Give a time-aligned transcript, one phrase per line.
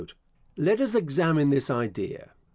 [0.57, 2.31] Let us examine this idea.